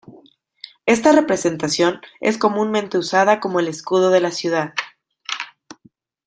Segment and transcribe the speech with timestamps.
[0.87, 4.73] Esta representación es comúnmente usada como el escudo de la ciudad.